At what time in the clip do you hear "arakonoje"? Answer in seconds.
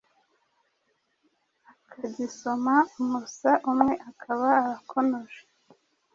4.61-5.41